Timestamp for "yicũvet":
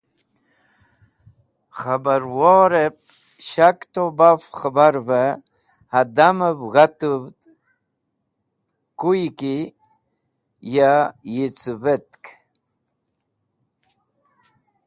11.33-12.11